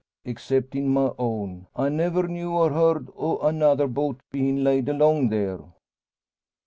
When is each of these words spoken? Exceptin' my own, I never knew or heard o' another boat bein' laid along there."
Exceptin' 0.25 0.89
my 0.89 1.11
own, 1.19 1.67
I 1.75 1.89
never 1.89 2.27
knew 2.27 2.53
or 2.55 2.71
heard 2.71 3.11
o' 3.15 3.37
another 3.47 3.85
boat 3.85 4.19
bein' 4.31 4.63
laid 4.63 4.89
along 4.89 5.29
there." 5.29 5.59